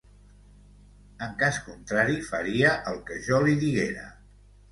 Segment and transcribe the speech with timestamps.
[1.25, 4.09] En cas contrari, faria el que jo li diguera.